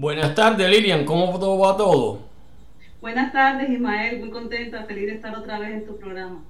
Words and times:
Buenas 0.00 0.32
tardes, 0.32 0.70
Lilian. 0.70 1.04
¿Cómo 1.04 1.58
va 1.58 1.76
todo? 1.76 2.20
Buenas 3.00 3.32
tardes, 3.32 3.68
Ismael. 3.68 4.20
Muy 4.20 4.30
contenta, 4.30 4.84
feliz 4.84 5.06
de 5.06 5.14
estar 5.14 5.36
otra 5.36 5.58
vez 5.58 5.70
en 5.70 5.86
tu 5.86 5.98
programa. 5.98 6.44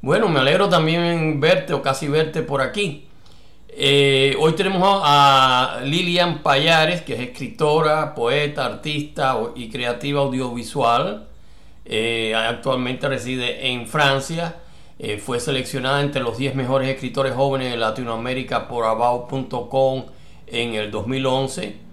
Bueno, 0.00 0.28
me 0.28 0.38
alegro 0.38 0.68
también 0.68 1.40
verte 1.40 1.72
o 1.72 1.82
casi 1.82 2.06
verte 2.06 2.42
por 2.42 2.62
aquí. 2.62 3.08
Eh, 3.68 4.36
hoy 4.38 4.52
tenemos 4.52 5.02
a 5.04 5.80
Lilian 5.82 6.38
Payares, 6.38 7.02
que 7.02 7.14
es 7.14 7.20
escritora, 7.20 8.14
poeta, 8.14 8.66
artista 8.66 9.36
y 9.56 9.70
creativa 9.70 10.20
audiovisual. 10.20 11.26
Eh, 11.84 12.32
actualmente 12.32 13.08
reside 13.08 13.72
en 13.72 13.88
Francia. 13.88 14.54
Eh, 15.00 15.18
fue 15.18 15.40
seleccionada 15.40 16.00
entre 16.00 16.22
los 16.22 16.38
10 16.38 16.54
mejores 16.54 16.88
escritores 16.88 17.34
jóvenes 17.34 17.72
de 17.72 17.76
Latinoamérica 17.76 18.68
por 18.68 18.84
About.com 18.84 20.04
en 20.46 20.74
el 20.74 20.92
2011 20.92 21.87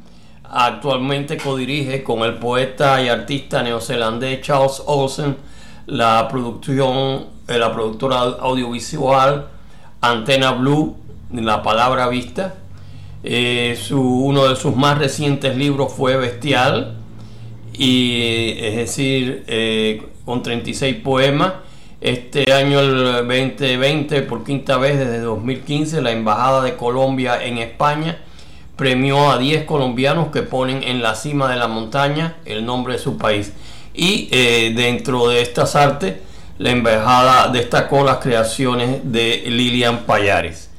Actualmente 0.51 1.37
codirige 1.37 2.03
con 2.03 2.21
el 2.21 2.35
poeta 2.35 3.01
y 3.01 3.09
artista 3.09 3.63
neozelandés 3.63 4.41
Charles 4.41 4.81
Olsen 4.85 5.35
la 5.87 6.27
producción, 6.27 7.27
eh, 7.47 7.57
la 7.57 7.73
productora 7.73 8.19
audiovisual 8.19 9.47
Antena 10.01 10.51
Blue, 10.51 10.95
La 11.31 11.61
Palabra 11.63 12.07
Vista. 12.07 12.55
Eh, 13.23 13.77
uno 13.91 14.47
de 14.47 14.55
sus 14.55 14.75
más 14.75 14.97
recientes 14.97 15.55
libros 15.57 15.91
fue 15.93 16.15
Bestial, 16.15 16.95
y, 17.73 18.53
es 18.59 18.75
decir, 18.75 19.43
eh, 19.47 20.01
con 20.25 20.41
36 20.41 20.97
poemas. 20.97 21.53
Este 22.01 22.51
año, 22.53 22.79
el 22.79 23.25
2020, 23.27 24.21
por 24.23 24.43
quinta 24.43 24.77
vez 24.77 24.99
desde 24.99 25.19
2015, 25.19 26.01
la 26.01 26.11
Embajada 26.11 26.61
de 26.61 26.75
Colombia 26.75 27.43
en 27.43 27.57
España 27.57 28.19
premió 28.75 29.31
a 29.31 29.37
10 29.37 29.65
colombianos 29.65 30.27
que 30.29 30.43
ponen 30.43 30.83
en 30.83 31.01
la 31.01 31.15
cima 31.15 31.49
de 31.49 31.55
la 31.55 31.67
montaña 31.67 32.35
el 32.45 32.65
nombre 32.65 32.93
de 32.93 32.99
su 32.99 33.17
país. 33.17 33.53
Y 33.93 34.27
eh, 34.31 34.73
dentro 34.75 35.29
de 35.29 35.41
estas 35.41 35.75
artes, 35.75 36.15
la 36.57 36.71
embajada 36.71 37.49
destacó 37.49 38.03
las 38.03 38.17
creaciones 38.17 38.99
de 39.03 39.43
Lilian 39.47 39.99
Payares. 39.99 40.69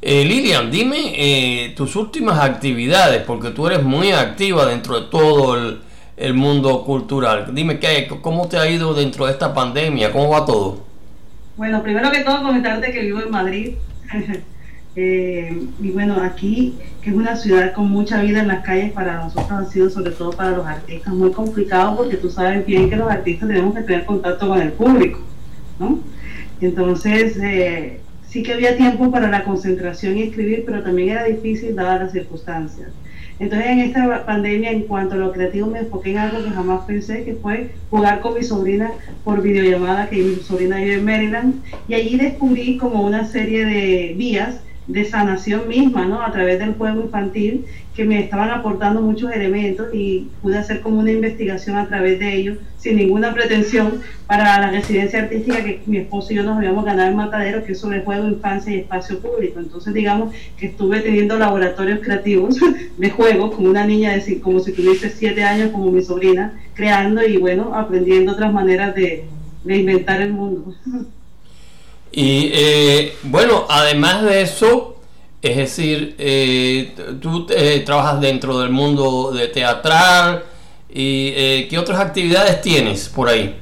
Eh, 0.00 0.24
Lilian, 0.24 0.70
dime 0.70 1.12
eh, 1.14 1.74
tus 1.76 1.96
últimas 1.96 2.38
actividades, 2.38 3.22
porque 3.22 3.50
tú 3.50 3.66
eres 3.66 3.82
muy 3.82 4.12
activa 4.12 4.64
dentro 4.66 5.00
de 5.00 5.08
todo 5.08 5.56
el, 5.56 6.34
mundo 6.34 6.84
cultural. 6.84 7.48
Dime 7.52 7.78
¿qué, 7.78 8.08
cómo 8.20 8.48
te 8.48 8.58
ha 8.58 8.68
ido 8.68 8.94
dentro 8.94 9.26
de 9.26 9.32
esta 9.32 9.52
pandemia, 9.54 10.12
cómo 10.12 10.30
va 10.30 10.44
todo. 10.44 10.84
Bueno, 11.56 11.82
primero 11.82 12.10
que 12.10 12.20
todo 12.20 12.42
comentarte 12.42 12.92
que 12.92 13.02
vivo 13.02 13.20
en 13.20 13.30
Madrid. 13.30 13.74
Eh, 15.00 15.56
y 15.80 15.90
bueno, 15.92 16.20
aquí, 16.20 16.74
que 17.00 17.10
es 17.10 17.16
una 17.16 17.36
ciudad 17.36 17.72
con 17.72 17.88
mucha 17.88 18.20
vida 18.20 18.40
en 18.40 18.48
las 18.48 18.64
calles, 18.64 18.90
para 18.90 19.22
nosotros 19.22 19.52
ha 19.52 19.64
sido, 19.66 19.88
sobre 19.90 20.10
todo 20.10 20.32
para 20.32 20.50
los 20.50 20.66
artistas, 20.66 21.14
muy 21.14 21.30
complicado 21.30 21.96
porque 21.98 22.16
tú 22.16 22.28
sabes 22.28 22.66
bien 22.66 22.90
que 22.90 22.96
los 22.96 23.08
artistas 23.08 23.48
tenemos 23.48 23.76
que 23.76 23.82
tener 23.82 24.04
contacto 24.06 24.48
con 24.48 24.60
el 24.60 24.72
público, 24.72 25.20
¿no? 25.78 26.00
Entonces, 26.60 27.38
eh, 27.40 28.00
sí 28.26 28.42
que 28.42 28.54
había 28.54 28.76
tiempo 28.76 29.08
para 29.12 29.30
la 29.30 29.44
concentración 29.44 30.18
y 30.18 30.22
escribir, 30.22 30.64
pero 30.66 30.82
también 30.82 31.10
era 31.10 31.22
difícil 31.26 31.76
dadas 31.76 32.00
las 32.00 32.12
circunstancias. 32.12 32.88
Entonces, 33.38 33.68
en 33.68 33.78
esta 33.78 34.26
pandemia, 34.26 34.72
en 34.72 34.82
cuanto 34.82 35.14
a 35.14 35.18
lo 35.18 35.30
creativo, 35.30 35.68
me 35.68 35.78
enfoqué 35.78 36.10
en 36.10 36.18
algo 36.18 36.42
que 36.42 36.50
jamás 36.50 36.86
pensé, 36.86 37.22
que 37.22 37.34
fue 37.36 37.70
jugar 37.88 38.18
con 38.18 38.34
mi 38.34 38.42
sobrina 38.42 38.90
por 39.22 39.42
videollamada, 39.42 40.08
que 40.08 40.16
mi 40.16 40.34
sobrina 40.42 40.78
vive 40.78 40.94
en 40.94 41.04
Maryland, 41.04 41.54
y 41.86 41.94
allí 41.94 42.16
descubrí 42.16 42.78
como 42.78 43.06
una 43.06 43.28
serie 43.28 43.64
de 43.64 44.14
vías 44.16 44.60
de 44.88 45.04
sanación 45.04 45.68
misma, 45.68 46.06
¿no? 46.06 46.22
A 46.22 46.32
través 46.32 46.58
del 46.58 46.74
juego 46.74 47.02
infantil, 47.02 47.66
que 47.94 48.04
me 48.04 48.20
estaban 48.20 48.50
aportando 48.50 49.02
muchos 49.02 49.30
elementos 49.30 49.88
y 49.92 50.28
pude 50.40 50.56
hacer 50.56 50.80
como 50.80 51.00
una 51.00 51.12
investigación 51.12 51.76
a 51.76 51.86
través 51.86 52.18
de 52.18 52.34
ellos, 52.34 52.58
sin 52.78 52.96
ninguna 52.96 53.34
pretensión, 53.34 54.00
para 54.26 54.58
la 54.58 54.70
residencia 54.70 55.20
artística 55.20 55.62
que 55.62 55.82
mi 55.84 55.98
esposo 55.98 56.32
y 56.32 56.36
yo 56.36 56.42
nos 56.42 56.56
habíamos 56.56 56.86
ganado 56.86 57.10
en 57.10 57.16
Matadero, 57.16 57.64
que 57.64 57.72
es 57.72 57.80
sobre 57.80 58.00
juego, 58.00 58.26
infancia 58.26 58.72
y 58.72 58.80
espacio 58.80 59.18
público. 59.18 59.60
Entonces, 59.60 59.92
digamos 59.92 60.34
que 60.56 60.66
estuve 60.66 61.00
teniendo 61.00 61.38
laboratorios 61.38 62.00
creativos 62.00 62.56
de 62.96 63.10
juego 63.10 63.52
con 63.52 63.66
una 63.66 63.86
niña 63.86 64.12
de 64.12 64.40
como 64.40 64.60
si 64.60 64.72
tuviese 64.72 65.10
siete 65.10 65.44
años, 65.44 65.70
como 65.70 65.90
mi 65.90 66.02
sobrina, 66.02 66.58
creando 66.72 67.26
y, 67.26 67.36
bueno, 67.36 67.74
aprendiendo 67.74 68.32
otras 68.32 68.52
maneras 68.52 68.94
de, 68.94 69.24
de 69.64 69.76
inventar 69.76 70.22
el 70.22 70.32
mundo. 70.32 70.74
Y 72.20 72.50
eh, 72.52 73.16
bueno, 73.22 73.64
además 73.70 74.24
de 74.24 74.42
eso, 74.42 74.96
es 75.40 75.56
decir, 75.56 76.16
eh, 76.18 76.92
tú 77.20 77.46
eh, 77.48 77.84
trabajas 77.86 78.20
dentro 78.20 78.58
del 78.58 78.70
mundo 78.70 79.30
de 79.30 79.46
teatral 79.46 80.42
y 80.92 81.68
¿qué 81.68 81.78
otras 81.78 82.00
actividades 82.00 82.60
tienes 82.60 83.08
por 83.08 83.28
ahí? 83.28 83.56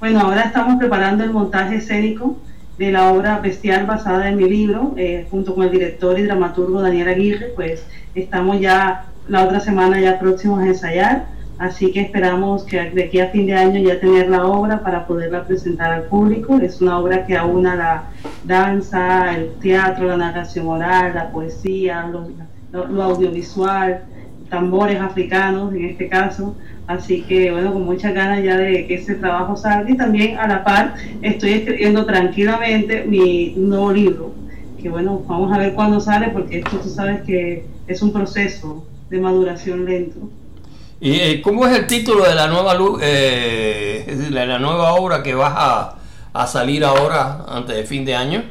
Bueno, 0.00 0.20
ahora 0.20 0.44
estamos 0.44 0.78
preparando 0.78 1.22
el 1.22 1.32
montaje 1.32 1.76
escénico 1.76 2.38
de 2.78 2.92
la 2.92 3.12
obra 3.12 3.40
Bestial 3.40 3.84
basada 3.84 4.26
en 4.30 4.36
mi 4.36 4.48
libro, 4.48 4.94
junto 5.30 5.54
con 5.54 5.64
el 5.64 5.70
director 5.70 6.18
y 6.18 6.22
dramaturgo 6.22 6.80
Daniel 6.80 7.08
Aguirre, 7.08 7.52
pues 7.54 7.84
estamos 8.14 8.58
ya 8.58 9.04
la 9.28 9.44
otra 9.44 9.60
semana 9.60 10.00
ya 10.00 10.18
próximos 10.18 10.60
a 10.60 10.66
ensayar 10.66 11.26
Así 11.62 11.92
que 11.92 12.00
esperamos 12.00 12.64
que 12.64 12.90
de 12.90 13.04
aquí 13.04 13.20
a 13.20 13.28
fin 13.28 13.46
de 13.46 13.54
año 13.54 13.78
ya 13.80 14.00
tener 14.00 14.28
la 14.28 14.44
obra 14.46 14.82
para 14.82 15.06
poderla 15.06 15.44
presentar 15.44 15.92
al 15.92 16.02
público. 16.06 16.58
Es 16.58 16.80
una 16.80 16.98
obra 16.98 17.24
que 17.24 17.36
aúna 17.36 17.76
la 17.76 18.04
danza, 18.42 19.36
el 19.36 19.52
teatro, 19.60 20.08
la 20.08 20.16
narración 20.16 20.66
oral, 20.66 21.14
la 21.14 21.30
poesía, 21.30 22.10
lo, 22.72 23.02
audiovisual, 23.04 24.02
tambores 24.50 25.00
africanos 25.00 25.72
en 25.72 25.84
este 25.84 26.08
caso. 26.08 26.56
Así 26.88 27.22
que 27.22 27.52
bueno, 27.52 27.72
con 27.72 27.84
muchas 27.84 28.12
ganas 28.12 28.42
ya 28.42 28.56
de 28.56 28.84
que 28.88 28.94
ese 28.94 29.14
trabajo 29.14 29.56
salga 29.56 29.88
y 29.88 29.96
también 29.96 30.38
a 30.38 30.48
la 30.48 30.64
par 30.64 30.94
estoy 31.20 31.52
escribiendo 31.52 32.04
tranquilamente 32.04 33.04
mi 33.04 33.54
nuevo 33.56 33.92
libro. 33.92 34.34
Que 34.82 34.88
bueno, 34.88 35.22
vamos 35.28 35.52
a 35.52 35.58
ver 35.58 35.74
cuándo 35.74 36.00
sale 36.00 36.30
porque 36.30 36.58
esto 36.58 36.78
tú 36.78 36.88
sabes 36.88 37.22
que 37.22 37.64
es 37.86 38.02
un 38.02 38.12
proceso 38.12 38.84
de 39.10 39.20
maduración 39.20 39.84
lento. 39.84 40.28
¿Y 41.04 41.18
eh, 41.18 41.42
cómo 41.42 41.66
es 41.66 41.76
el 41.76 41.88
título 41.88 42.22
de 42.22 42.32
la 42.36 42.46
nueva 42.46 42.78
eh, 43.02 44.04
de 44.06 44.30
la 44.30 44.60
nueva 44.60 44.94
obra 44.94 45.20
que 45.20 45.34
vas 45.34 45.52
a, 45.52 45.94
a, 46.32 46.46
salir 46.46 46.84
ahora 46.84 47.44
antes 47.48 47.74
de 47.74 47.82
fin 47.82 48.04
de 48.04 48.14
año? 48.14 48.44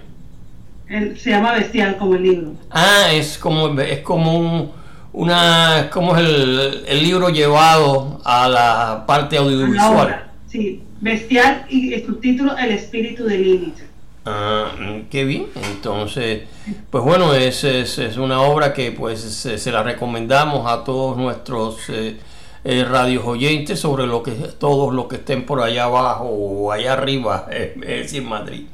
se 1.16 1.29
llama 1.29 1.53
Bestial 1.53 1.95
como 1.95 2.16
el 2.16 2.23
libro. 2.23 2.51
Ah, 2.69 3.06
es 3.13 3.38
como 3.38 3.79
es 3.79 4.00
como 4.00 4.38
un, 4.38 4.72
una 5.13 5.90
como 5.94 6.17
es 6.17 6.28
el, 6.28 6.84
el, 6.88 7.01
libro 7.01 7.29
llevado 7.29 8.19
a 8.25 8.50
la 8.50 9.06
parte 9.07 9.38
audiovisual. 9.38 10.29
sí, 10.47 10.84
Bestial 11.00 11.66
y 11.69 11.94
el 11.94 12.06
subtítulo 12.06 12.57
El 12.57 12.72
espíritu 12.72 13.23
de 13.23 13.38
Lilith. 13.38 13.79
Ah, 14.25 14.72
qué 15.09 15.23
bien. 15.23 15.45
Entonces, 15.56 16.41
pues 16.90 17.01
bueno, 17.01 17.34
es, 17.34 17.63
es, 17.63 17.97
es 17.97 18.17
una 18.17 18.41
obra 18.41 18.73
que 18.73 18.91
pues 18.91 19.22
se, 19.22 19.57
se, 19.57 19.72
la 19.72 19.84
recomendamos 19.84 20.69
a 20.69 20.84
todos 20.84 21.16
nuestros 21.16 21.90
eh, 21.90 22.17
eh, 22.63 22.83
radios 22.83 23.25
oyentes 23.25 23.79
sobre 23.79 24.05
lo 24.05 24.22
que 24.22 24.33
todos 24.33 24.94
los 24.94 25.07
que 25.07 25.16
estén 25.16 25.47
por 25.47 25.61
allá 25.61 25.85
abajo 25.85 26.25
o 26.25 26.72
allá 26.72 26.94
arriba, 26.94 27.47
es 27.51 27.75
decir, 27.79 28.22
Madrid. 28.22 28.66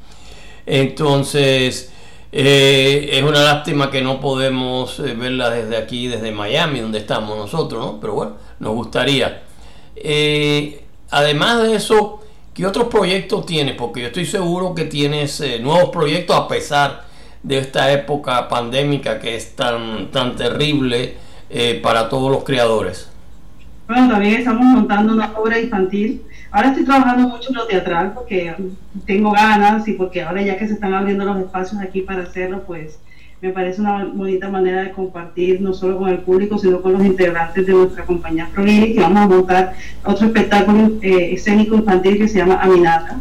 Entonces, 0.66 1.90
eh, 2.30 3.08
es 3.12 3.22
una 3.22 3.40
lástima 3.40 3.90
que 3.90 4.02
no 4.02 4.20
podemos 4.20 5.00
eh, 5.00 5.14
verla 5.14 5.48
desde 5.48 5.78
aquí, 5.78 6.06
desde 6.06 6.32
Miami, 6.32 6.80
donde 6.80 6.98
estamos 6.98 7.38
nosotros, 7.38 7.82
¿no? 7.82 7.98
Pero 7.98 8.14
bueno, 8.14 8.32
nos 8.58 8.74
gustaría. 8.74 9.42
además 11.10 11.62
de 11.62 11.74
eso, 11.76 12.20
¿qué 12.52 12.66
otros 12.66 12.88
proyectos 12.88 13.46
tienes? 13.46 13.74
Porque 13.74 14.02
yo 14.02 14.08
estoy 14.08 14.26
seguro 14.26 14.74
que 14.74 14.84
tienes 14.84 15.42
nuevos 15.62 15.88
proyectos 15.90 16.36
a 16.36 16.46
pesar 16.46 17.04
de 17.42 17.58
esta 17.58 17.90
época 17.90 18.48
pandémica 18.48 19.18
que 19.18 19.36
es 19.36 19.56
tan, 19.56 20.10
tan 20.10 20.36
terrible 20.36 21.16
para 21.82 22.10
todos 22.10 22.30
los 22.30 22.44
creadores. 22.44 23.08
Bueno, 23.88 24.06
también 24.10 24.34
estamos 24.34 24.66
montando 24.66 25.14
una 25.14 25.32
obra 25.32 25.58
infantil. 25.58 26.22
Ahora 26.50 26.68
estoy 26.68 26.84
trabajando 26.84 27.26
mucho 27.26 27.48
en 27.48 27.54
lo 27.54 27.66
teatral 27.66 28.12
porque 28.12 28.54
tengo 29.06 29.30
ganas 29.30 29.88
y 29.88 29.94
porque 29.94 30.22
ahora 30.22 30.42
ya 30.42 30.58
que 30.58 30.66
se 30.66 30.74
están 30.74 30.92
abriendo 30.92 31.24
los 31.24 31.38
espacios 31.38 31.80
aquí 31.80 32.02
para 32.02 32.24
hacerlo, 32.24 32.64
pues 32.66 32.98
me 33.40 33.48
parece 33.48 33.80
una 33.80 34.04
bonita 34.04 34.50
manera 34.50 34.82
de 34.82 34.92
compartir 34.92 35.62
no 35.62 35.72
solo 35.72 35.96
con 35.96 36.10
el 36.10 36.18
público, 36.18 36.58
sino 36.58 36.82
con 36.82 36.92
los 36.92 37.02
integrantes 37.02 37.64
de 37.64 37.72
nuestra 37.72 38.04
compañía 38.04 38.50
Prolini, 38.52 38.92
que 38.92 39.00
vamos 39.00 39.22
a 39.22 39.26
montar 39.26 39.72
otro 40.04 40.26
espectáculo 40.26 40.92
eh, 41.00 41.32
escénico 41.32 41.74
infantil 41.74 42.18
que 42.18 42.28
se 42.28 42.40
llama 42.40 42.60
Aminata, 42.60 43.20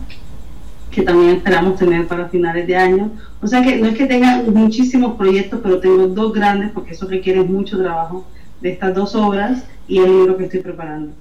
que 0.92 1.02
también 1.02 1.38
esperamos 1.38 1.78
tener 1.80 2.08
para 2.08 2.28
finales 2.28 2.68
de 2.68 2.76
año. 2.76 3.12
O 3.42 3.48
sea 3.48 3.64
que 3.64 3.78
no 3.78 3.88
es 3.88 3.98
que 3.98 4.06
tenga 4.06 4.44
muchísimos 4.46 5.16
proyectos, 5.16 5.62
pero 5.64 5.80
tengo 5.80 6.08
dos 6.08 6.34
grandes 6.34 6.72
porque 6.72 6.92
eso 6.92 7.08
requiere 7.08 7.42
mucho 7.42 7.82
trabajo 7.82 8.28
de 8.60 8.72
estas 8.72 8.94
dos 8.94 9.16
obras 9.16 9.64
y 9.88 10.00
el 10.00 10.06
libro 10.06 10.38
que 10.38 10.46
estoy 10.46 10.60
preparando. 10.62 11.14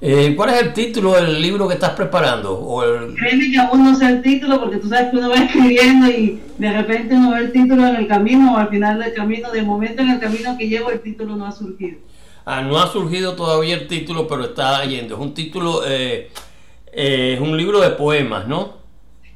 Eh, 0.00 0.34
¿Cuál 0.36 0.50
es 0.50 0.62
el 0.62 0.72
título 0.72 1.14
del 1.14 1.42
libro 1.42 1.66
que 1.66 1.74
estás 1.74 1.90
preparando? 1.90 2.56
O 2.56 2.84
el... 2.84 3.14
Créeme 3.14 3.50
que 3.50 3.58
aún 3.58 3.82
no 3.82 3.96
sé 3.96 4.06
el 4.06 4.22
título 4.22 4.60
porque 4.60 4.76
tú 4.76 4.88
sabes 4.88 5.10
que 5.10 5.16
uno 5.16 5.30
va 5.30 5.36
escribiendo 5.44 6.08
y 6.08 6.40
de 6.56 6.72
repente 6.72 7.14
no 7.16 7.32
ve 7.32 7.40
el 7.40 7.52
título 7.52 7.86
en 7.86 7.96
el 7.96 8.06
camino 8.06 8.54
o 8.54 8.56
al 8.58 8.68
final 8.68 9.00
del 9.00 9.12
camino, 9.12 9.50
de 9.50 9.62
momento 9.62 10.02
en 10.02 10.10
el 10.10 10.20
camino 10.20 10.56
que 10.56 10.68
llevo 10.68 10.90
el 10.90 11.00
título 11.00 11.34
no 11.34 11.46
ha 11.46 11.52
surgido. 11.52 11.98
Ah, 12.44 12.62
no 12.62 12.78
ha 12.78 12.86
surgido 12.86 13.34
todavía 13.34 13.74
el 13.74 13.88
título, 13.88 14.28
pero 14.28 14.44
está 14.44 14.84
yendo. 14.84 15.16
Es 15.16 15.20
un 15.20 15.34
título, 15.34 15.82
eh, 15.86 16.30
eh, 16.92 17.34
es 17.34 17.40
un 17.40 17.56
libro 17.56 17.80
de 17.80 17.90
poemas, 17.90 18.46
¿no? 18.46 18.78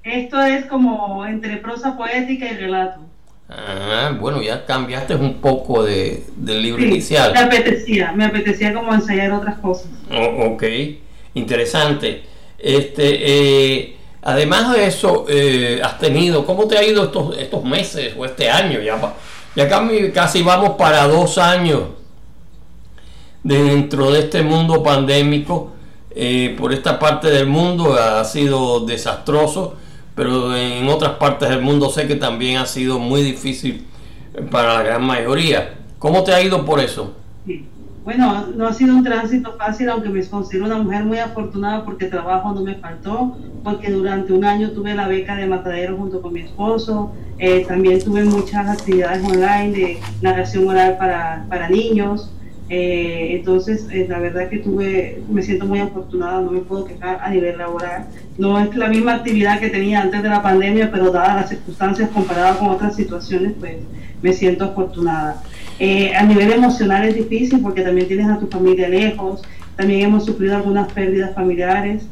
Esto 0.04 0.40
es 0.40 0.64
como 0.66 1.26
entre 1.26 1.58
prosa 1.58 1.96
poética 1.96 2.50
y 2.50 2.56
relato. 2.56 3.00
Ah, 3.54 4.16
bueno, 4.18 4.40
ya 4.40 4.64
cambiaste 4.64 5.14
un 5.14 5.34
poco 5.34 5.84
de, 5.84 6.24
del 6.36 6.62
libro 6.62 6.82
inicial. 6.82 7.32
Me 7.32 7.40
apetecía, 7.40 8.12
me 8.12 8.24
apetecía 8.24 8.72
como 8.72 8.94
ensayar 8.94 9.32
otras 9.32 9.58
cosas. 9.58 9.88
Oh, 10.10 10.54
ok, 10.54 10.62
interesante. 11.34 12.22
Este, 12.58 13.18
eh, 13.22 13.96
además 14.22 14.74
de 14.74 14.86
eso, 14.86 15.26
has 15.82 15.98
tenido, 15.98 16.46
¿cómo 16.46 16.66
te 16.66 16.78
ha 16.78 16.84
ido 16.84 17.04
estos, 17.04 17.36
estos 17.38 17.64
meses 17.64 18.14
o 18.16 18.24
este 18.24 18.48
año? 18.48 18.80
Ya, 18.80 18.98
ya 19.54 19.68
casi 20.12 20.42
vamos 20.42 20.70
para 20.78 21.06
dos 21.06 21.36
años 21.38 21.82
dentro 23.42 24.10
de 24.10 24.20
este 24.20 24.42
mundo 24.42 24.82
pandémico. 24.82 25.72
Eh, 26.14 26.54
por 26.58 26.72
esta 26.72 26.98
parte 26.98 27.30
del 27.30 27.46
mundo 27.46 27.94
ha 27.94 28.22
sido 28.24 28.80
desastroso, 28.80 29.76
pero 30.14 30.54
en 30.56 30.88
otras 30.88 31.12
partes 31.12 31.48
del 31.48 31.62
mundo 31.62 31.90
sé 31.90 32.06
que 32.06 32.16
también 32.16 32.58
ha 32.58 32.66
sido 32.66 32.98
muy 32.98 33.22
difícil 33.22 33.86
para 34.50 34.74
la 34.74 34.82
gran 34.82 35.04
mayoría. 35.04 35.74
¿Cómo 35.98 36.24
te 36.24 36.32
ha 36.32 36.42
ido 36.42 36.64
por 36.64 36.80
eso? 36.80 37.14
Bueno, 38.04 38.48
no 38.56 38.66
ha 38.66 38.72
sido 38.72 38.96
un 38.96 39.04
tránsito 39.04 39.52
fácil, 39.56 39.88
aunque 39.88 40.08
me 40.08 40.24
considero 40.26 40.66
una 40.66 40.78
mujer 40.78 41.04
muy 41.04 41.18
afortunada 41.18 41.84
porque 41.84 42.06
trabajo 42.06 42.52
no 42.52 42.62
me 42.62 42.74
faltó, 42.74 43.36
porque 43.62 43.92
durante 43.92 44.32
un 44.32 44.44
año 44.44 44.72
tuve 44.72 44.92
la 44.94 45.06
beca 45.06 45.36
de 45.36 45.46
matadero 45.46 45.96
junto 45.96 46.20
con 46.20 46.32
mi 46.32 46.40
esposo, 46.40 47.12
eh, 47.38 47.64
también 47.66 48.02
tuve 48.02 48.24
muchas 48.24 48.68
actividades 48.68 49.24
online 49.24 49.70
de 49.70 50.00
narración 50.20 50.66
oral 50.66 50.96
para, 50.98 51.46
para 51.48 51.68
niños, 51.68 52.32
eh, 52.74 53.36
entonces, 53.36 53.86
eh, 53.90 54.06
la 54.08 54.18
verdad 54.18 54.48
que 54.48 54.56
tuve, 54.56 55.22
me 55.28 55.42
siento 55.42 55.66
muy 55.66 55.80
afortunada, 55.80 56.40
no 56.40 56.52
me 56.52 56.60
puedo 56.60 56.86
quejar 56.86 57.18
a 57.20 57.28
nivel 57.28 57.58
laboral. 57.58 58.06
No 58.38 58.58
es 58.58 58.74
la 58.74 58.88
misma 58.88 59.16
actividad 59.16 59.60
que 59.60 59.68
tenía 59.68 60.00
antes 60.00 60.22
de 60.22 60.30
la 60.30 60.42
pandemia, 60.42 60.90
pero 60.90 61.10
dadas 61.10 61.36
las 61.36 61.48
circunstancias 61.50 62.08
comparadas 62.08 62.56
con 62.56 62.70
otras 62.70 62.96
situaciones, 62.96 63.52
pues 63.60 63.76
me 64.22 64.32
siento 64.32 64.64
afortunada. 64.64 65.42
Eh, 65.78 66.14
a 66.16 66.22
nivel 66.24 66.50
emocional 66.50 67.04
es 67.04 67.14
difícil 67.14 67.60
porque 67.60 67.82
también 67.82 68.08
tienes 68.08 68.26
a 68.30 68.38
tu 68.38 68.46
familia 68.46 68.88
lejos, 68.88 69.42
también 69.76 70.00
hemos 70.00 70.24
sufrido 70.24 70.56
algunas 70.56 70.90
pérdidas 70.94 71.34
familiares, 71.34 72.04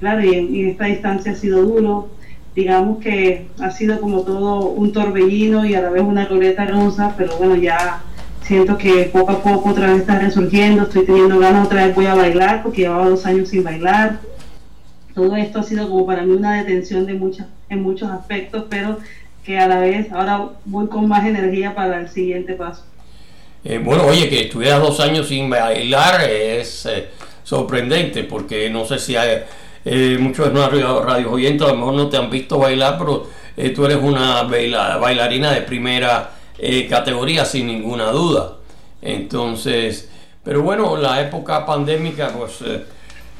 claro, 0.00 0.24
y 0.24 0.34
en, 0.34 0.70
esta 0.70 0.86
distancia 0.86 1.32
ha 1.32 1.34
sido 1.34 1.62
duro. 1.62 2.08
Digamos 2.54 3.00
que 3.00 3.48
ha 3.60 3.70
sido 3.70 4.00
como 4.00 4.22
todo 4.22 4.70
un 4.70 4.92
torbellino 4.92 5.66
y 5.66 5.74
a 5.74 5.82
la 5.82 5.90
vez 5.90 6.02
una 6.02 6.24
ruleta 6.24 6.64
rusa, 6.64 7.12
pero 7.18 7.36
bueno, 7.36 7.54
ya 7.56 8.00
siento 8.46 8.78
que 8.78 9.10
poco 9.12 9.32
a 9.32 9.42
poco 9.42 9.70
otra 9.70 9.88
vez 9.88 10.02
está 10.02 10.18
resurgiendo, 10.18 10.84
estoy 10.84 11.04
teniendo 11.04 11.38
ganas 11.40 11.66
otra 11.66 11.86
vez 11.86 11.94
voy 11.94 12.06
a 12.06 12.14
bailar 12.14 12.62
porque 12.62 12.82
llevaba 12.82 13.08
dos 13.08 13.26
años 13.26 13.48
sin 13.48 13.64
bailar. 13.64 14.20
Todo 15.14 15.34
esto 15.36 15.58
ha 15.58 15.62
sido 15.62 15.88
como 15.88 16.06
para 16.06 16.22
mí 16.22 16.32
una 16.32 16.62
detención 16.62 17.06
de 17.06 17.14
muchas, 17.14 17.48
en 17.68 17.82
muchos 17.82 18.08
aspectos, 18.08 18.64
pero 18.68 18.98
que 19.44 19.58
a 19.58 19.66
la 19.66 19.80
vez 19.80 20.12
ahora 20.12 20.50
voy 20.64 20.86
con 20.86 21.08
más 21.08 21.26
energía 21.26 21.74
para 21.74 22.00
el 22.00 22.08
siguiente 22.08 22.52
paso. 22.52 22.84
Eh, 23.64 23.78
bueno, 23.78 24.04
oye, 24.04 24.28
que 24.28 24.42
estuvieras 24.42 24.80
dos 24.80 25.00
años 25.00 25.26
sin 25.26 25.50
bailar 25.50 26.20
es 26.30 26.86
eh, 26.86 27.08
sorprendente 27.42 28.22
porque 28.24 28.70
no 28.70 28.84
sé 28.84 29.00
si 29.00 29.16
hay, 29.16 29.42
eh, 29.84 30.18
muchos 30.20 30.52
nuestros 30.52 31.04
radios 31.04 31.32
oyentes 31.32 31.66
a 31.66 31.72
lo 31.72 31.78
mejor 31.78 31.94
no 31.94 32.08
te 32.08 32.16
han 32.16 32.30
visto 32.30 32.58
bailar, 32.58 32.96
pero 32.96 33.26
tú 33.74 33.86
eres 33.86 33.96
una 33.96 34.42
bailarina 34.42 35.50
de 35.50 35.62
primera 35.62 36.35
eh, 36.58 36.86
categoría 36.88 37.44
sin 37.44 37.66
ninguna 37.66 38.10
duda. 38.10 38.56
Entonces, 39.02 40.08
pero 40.42 40.62
bueno, 40.62 40.96
la 40.96 41.20
época 41.20 41.66
pandémica 41.66 42.28
pues 42.28 42.62
eh, 42.62 42.82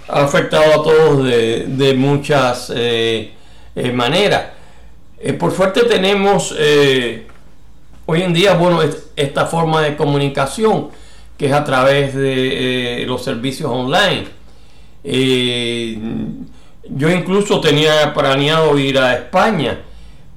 ha 0.09 0.23
afectado 0.23 0.81
a 0.81 0.85
todos 0.85 1.25
de, 1.25 1.95
muchas 1.97 2.71
eh, 2.75 3.33
maneras. 3.95 4.49
por 5.39 5.53
suerte 5.53 5.85
tenemos 5.85 6.53
hoy 8.07 8.23
en 8.23 8.33
día, 8.35 8.55
bueno, 8.55 8.81
esta 9.17 9.47
forma 9.47 9.83
de 9.83 9.97
comunicación 9.97 10.91
que 11.39 11.47
es 11.47 11.53
a 11.53 11.65
través 11.65 12.15
de 12.15 13.05
los 13.07 13.25
servicios 13.25 13.71
online. 13.71 14.27
yo 16.89 17.11
incluso 17.11 17.61
tenía 17.61 18.13
planeado 18.15 18.79
ir 18.79 18.99
a 18.99 19.15
España, 19.15 19.81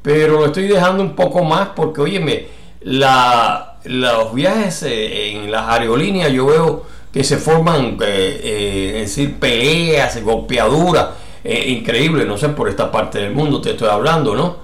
pero 0.02 0.40
lo 0.40 0.46
estoy 0.48 0.68
dejando 0.68 1.04
un 1.04 1.16
poco 1.16 1.44
más 1.44 1.70
porque, 1.76 2.02
óyeme, 2.02 2.59
la, 2.82 3.78
los 3.84 4.34
viajes 4.34 4.84
eh, 4.84 5.32
en 5.32 5.52
las 5.52 5.68
aerolíneas 5.68 6.32
yo 6.32 6.46
veo 6.46 6.86
que 7.12 7.24
se 7.24 7.38
forman, 7.38 7.98
eh, 8.02 8.42
eh, 8.44 8.92
es 8.96 9.16
decir, 9.16 9.40
peleas, 9.40 10.22
golpeaduras, 10.24 11.08
increíble, 11.44 12.26
no 12.26 12.38
sé, 12.38 12.50
por 12.50 12.70
esta 12.70 12.92
parte 12.92 13.20
del 13.20 13.34
mundo 13.34 13.62
te 13.62 13.72
estoy 13.72 13.88
hablando, 13.88 14.36
¿no? 14.36 14.58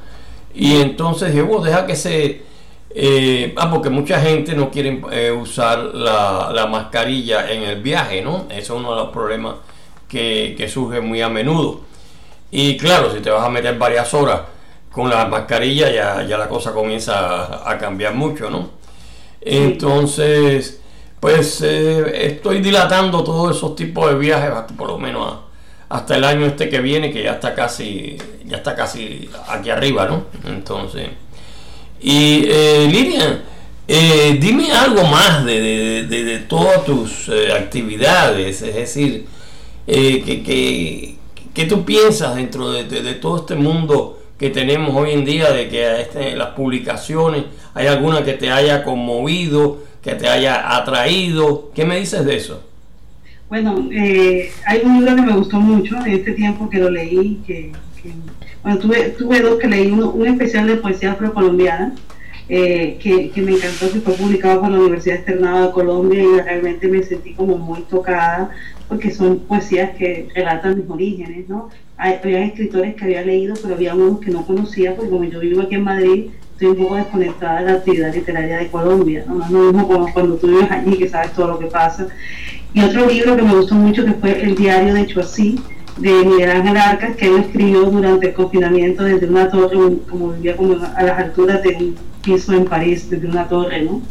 Y 0.53 0.75
entonces 0.75 1.33
yo 1.33 1.59
deja 1.61 1.85
que 1.87 1.95
se... 1.95 2.43
ah, 3.57 3.71
porque 3.71 3.89
mucha 3.89 4.21
gente 4.21 4.53
no 4.55 4.69
quiere 4.69 5.31
usar 5.31 5.79
la, 5.79 6.51
la, 6.53 6.67
mascarilla 6.67 7.49
en 7.51 7.63
el 7.63 7.81
viaje, 7.81 8.21
¿no? 8.21 8.45
Eso 8.49 8.75
es 8.75 8.79
uno 8.79 8.91
de 8.91 9.01
los 9.01 9.09
problemas 9.09 9.55
que, 10.07 10.53
que 10.57 10.69
surge 10.69 11.01
muy 11.01 11.21
a 11.21 11.29
menudo. 11.29 11.81
Y 12.51 12.77
claro, 12.77 13.11
si 13.11 13.21
te 13.21 13.31
vas 13.31 13.43
a 13.43 13.49
meter 13.49 13.77
varias 13.77 14.13
horas 14.13 14.41
con 14.95 15.09
la 15.09 15.25
mascarilla 15.25 15.91
ya, 15.91 16.23
ya 16.23 16.37
la 16.37 16.47
cosa 16.47 16.71
comienza 16.71 17.69
a, 17.69 17.77
cambiar 17.77 18.15
mucho, 18.15 18.49
¿no? 18.49 18.69
Entonces, 19.41 20.79
pues 21.19 21.61
eh, 21.61 22.27
estoy 22.27 22.61
dilatando 22.61 23.21
todos 23.21 23.57
esos 23.57 23.75
tipos 23.75 24.09
de 24.09 24.15
viajes, 24.15 24.51
por 24.77 24.87
lo 24.87 24.97
menos 24.97 25.39
hasta 25.89 26.15
el 26.15 26.23
año 26.23 26.45
este 26.45 26.69
que 26.69 26.79
viene, 26.79 27.11
que 27.11 27.23
ya 27.23 27.33
está 27.33 27.53
casi, 27.53 28.17
ya 28.45 28.57
está 28.57 28.73
casi 28.73 29.29
aquí 29.49 29.69
arriba, 29.69 30.07
¿no? 30.07 30.25
Entonces, 30.49 31.09
y 32.01 32.45
eh, 32.47 32.87
Lilian, 32.89 33.41
eh, 33.87 34.37
dime 34.39 34.71
algo 34.71 35.03
más 35.03 35.45
de, 35.45 36.45
todas 36.47 36.85
tus 36.85 37.29
eh, 37.29 37.51
actividades, 37.53 38.61
es 38.61 38.75
decir, 38.75 39.25
¿qué, 39.85 41.17
qué, 41.53 41.65
tú 41.65 41.83
piensas 41.83 42.35
dentro 42.35 42.71
de, 42.71 43.13
todo 43.15 43.37
este 43.37 43.55
mundo? 43.55 44.14
Que 44.37 44.49
tenemos 44.49 44.95
hoy 44.95 45.11
en 45.11 45.25
día 45.25 45.51
de 45.51 45.69
que 45.69 46.01
este, 46.01 46.35
las 46.35 46.49
publicaciones, 46.49 47.45
hay 47.73 47.87
alguna 47.87 48.23
que 48.23 48.33
te 48.33 48.51
haya 48.51 48.83
conmovido, 48.83 49.83
que 50.01 50.13
te 50.13 50.27
haya 50.27 50.75
atraído. 50.75 51.71
¿Qué 51.73 51.85
me 51.85 51.99
dices 51.99 52.25
de 52.25 52.35
eso? 52.35 52.61
Bueno, 53.49 53.89
eh, 53.91 54.51
hay 54.65 54.81
un 54.83 54.99
libro 54.99 55.15
que 55.15 55.21
me 55.21 55.33
gustó 55.33 55.59
mucho 55.59 55.97
en 56.05 56.13
este 56.13 56.33
tiempo 56.33 56.69
que 56.69 56.79
lo 56.79 56.89
leí, 56.89 57.41
que, 57.45 57.71
bueno, 58.63 58.79
tuve, 58.79 59.09
tuve 59.09 59.39
dos 59.39 59.59
que 59.59 59.67
leí, 59.67 59.91
uno, 59.91 60.09
un 60.09 60.27
especial 60.27 60.67
de 60.67 60.77
poesía 60.77 61.11
afrocolombiana, 61.11 61.93
eh, 62.49 62.97
que, 63.01 63.31
que, 63.31 63.41
me 63.41 63.53
encantó, 63.53 63.91
que 63.91 64.01
fue 64.01 64.13
publicado 64.13 64.61
por 64.61 64.69
la 64.69 64.79
Universidad 64.79 65.17
Externada 65.17 65.67
de 65.67 65.71
Colombia 65.73 66.21
y 66.21 66.41
realmente 66.41 66.87
me 66.87 67.01
sentí 67.01 67.33
como 67.33 67.57
muy 67.57 67.81
tocada 67.81 68.51
porque 68.87 69.11
son 69.11 69.39
poesías 69.39 69.95
que 69.95 70.27
relatan 70.35 70.77
mis 70.77 70.89
orígenes, 70.89 71.49
¿no? 71.49 71.69
Había 71.97 72.45
escritores 72.45 72.95
que 72.95 73.05
había 73.05 73.21
leído, 73.23 73.55
pero 73.61 73.75
había 73.75 73.95
unos 73.95 74.19
que 74.19 74.31
no 74.31 74.45
conocía, 74.45 74.95
porque 74.95 75.11
como 75.11 75.23
yo 75.23 75.39
vivo 75.39 75.61
aquí 75.61 75.75
en 75.75 75.83
Madrid, 75.83 76.25
estoy 76.51 76.67
un 76.67 76.75
poco 76.75 76.95
desconectada 76.95 77.59
de 77.59 77.65
la 77.65 77.73
actividad 77.73 78.13
literaria 78.13 78.57
de 78.57 78.67
Colombia, 78.67 79.25
¿no? 79.27 79.43
es 79.43 79.49
mismo 79.49 79.87
como 79.87 80.13
cuando 80.13 80.35
tú 80.35 80.47
vives 80.47 80.71
allí, 80.71 80.97
que 80.97 81.09
sabes 81.09 81.33
todo 81.33 81.47
lo 81.47 81.59
que 81.59 81.67
pasa. 81.67 82.07
Y 82.73 82.81
otro 82.81 83.07
libro 83.07 83.35
que 83.35 83.41
me 83.41 83.55
gustó 83.55 83.75
mucho, 83.75 84.05
que 84.05 84.13
fue 84.13 84.41
El 84.41 84.55
diario 84.55 84.93
de 84.93 85.05
Chuasí, 85.07 85.59
de 85.97 86.11
Miguel 86.25 86.51
Ángel 86.51 86.77
Arcas, 86.77 87.15
que 87.15 87.27
él 87.27 87.37
escribió 87.37 87.85
durante 87.85 88.27
el 88.27 88.33
confinamiento 88.33 89.03
desde 89.03 89.27
una 89.27 89.49
torre, 89.49 89.77
como 90.09 90.33
vivía 90.33 90.57
como 90.57 90.73
a 90.73 91.03
las 91.03 91.19
alturas 91.19 91.63
de 91.63 91.69
un 91.69 91.95
piso 92.21 92.53
en 92.53 92.65
París, 92.65 93.09
desde 93.09 93.27
una 93.27 93.47
torre, 93.47 93.83
¿no? 93.83 94.01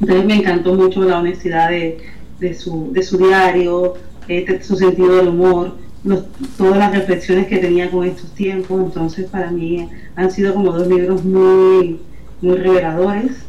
Entonces 0.00 0.24
me 0.24 0.36
encantó 0.36 0.74
mucho 0.74 1.02
la 1.02 1.18
honestidad 1.18 1.68
de, 1.68 1.98
de, 2.40 2.54
su, 2.54 2.92
de 2.92 3.02
su 3.02 3.18
diario, 3.18 3.94
eh, 4.28 4.60
su 4.62 4.76
sentido 4.76 5.16
del 5.16 5.28
humor, 5.28 5.76
todas 6.58 6.78
las 6.78 6.92
reflexiones 6.92 7.46
que 7.46 7.58
tenía 7.58 7.90
con 7.90 8.04
estos 8.04 8.32
tiempos, 8.34 8.82
entonces 8.82 9.30
para 9.30 9.50
mí 9.50 9.88
han 10.16 10.30
sido 10.30 10.54
como 10.54 10.72
dos 10.72 10.88
libros 10.88 11.24
muy, 11.24 12.00
muy 12.40 12.56
reveladores. 12.56 13.46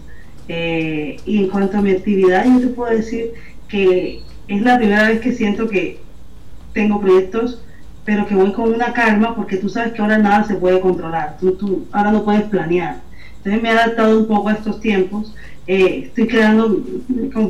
Eh, 0.48 1.17
y 1.25 1.38
en 1.38 1.50
cuanto 1.50 1.77
a 1.77 1.81
mi 1.81 1.91
actividad, 1.91 2.45
yo 2.45 2.60
te 2.60 2.67
puedo 2.67 2.95
decir 2.95 3.31
que 3.67 4.22
es 4.48 4.62
la 4.62 4.77
primera 4.77 5.07
vez 5.07 5.22
que 5.22 5.31
siento 5.31 5.67
que 5.67 6.00
tengo 6.74 7.00
proyectos, 7.00 7.62
pero 8.03 8.27
que 8.27 8.36
voy 8.36 8.51
con 8.51 8.74
una 8.74 8.93
calma 8.93 9.36
porque 9.36 9.57
tú 9.57 9.69
sabes 9.69 9.93
que 9.93 10.01
ahora 10.01 10.17
nada 10.17 10.43
se 10.43 10.55
puede 10.55 10.81
controlar, 10.81 11.38
tú, 11.39 11.53
tú 11.53 11.86
ahora 11.91 12.12
no 12.12 12.24
puedes 12.24 12.43
planear. 12.43 13.02
Entonces 13.43 13.62
me 13.62 13.69
he 13.69 13.71
adaptado 13.73 14.17
un 14.17 14.25
poco 14.25 14.47
a 14.47 14.53
estos 14.53 14.79
tiempos. 14.79 15.35
Eh, 15.67 16.05
estoy 16.05 16.27
creando 16.27 16.81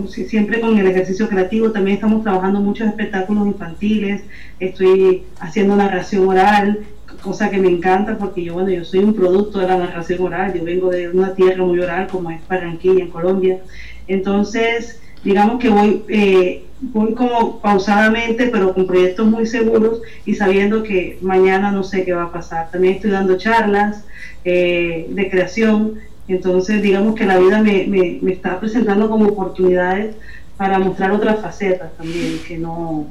siempre 0.08 0.60
con 0.60 0.78
el 0.78 0.88
ejercicio 0.88 1.30
creativo, 1.30 1.72
también 1.72 1.96
estamos 1.96 2.24
trabajando 2.24 2.62
muchos 2.62 2.88
espectáculos 2.88 3.48
infantiles, 3.48 4.24
estoy 4.60 5.24
haciendo 5.40 5.76
narración 5.76 6.28
oral, 6.28 6.80
cosa 7.22 7.50
que 7.50 7.58
me 7.58 7.70
encanta 7.70 8.18
porque 8.18 8.44
yo, 8.44 8.54
bueno, 8.54 8.70
yo 8.70 8.84
soy 8.86 9.00
un 9.00 9.16
producto 9.16 9.60
de 9.60 9.68
la 9.68 9.78
narración 9.78 10.22
oral, 10.22 10.54
yo 10.54 10.64
vengo 10.64 10.90
de 10.90 11.10
una 11.10 11.34
tierra 11.34 11.64
muy 11.64 11.80
oral 11.80 12.08
como 12.08 12.30
es 12.30 12.48
Barranquilla 12.48 13.04
en 13.04 13.10
Colombia, 13.10 13.60
entonces 14.08 15.00
digamos 15.24 15.60
que 15.60 15.70
voy, 15.70 16.04
eh, 16.10 16.64
voy 16.82 17.14
como 17.14 17.60
pausadamente, 17.60 18.48
pero 18.48 18.74
con 18.74 18.88
proyectos 18.88 19.28
muy 19.28 19.46
seguros 19.46 20.02
y 20.26 20.36
sabiendo 20.36 20.84
que 20.84 21.18
mañana 21.22 21.72
no 21.72 21.84
sé 21.84 22.04
qué 22.04 22.14
va 22.14 22.24
a 22.24 22.32
pasar. 22.32 22.70
También 22.72 22.96
estoy 22.96 23.12
dando 23.12 23.38
charlas 23.38 24.06
eh, 24.44 25.08
de 25.10 25.30
creación, 25.30 26.00
entonces 26.28 26.82
digamos 26.82 27.16
que 27.16 27.26
la 27.26 27.38
vida 27.38 27.62
me, 27.62 27.86
me, 27.88 28.20
me 28.22 28.32
está 28.32 28.60
presentando 28.60 29.10
como 29.10 29.26
oportunidades 29.28 30.16
para 30.58 30.80
mostrar 30.80 31.12
otras 31.12 31.42
facetas 31.42 31.96
también, 31.98 32.40
que 32.48 32.58
no, 32.58 33.08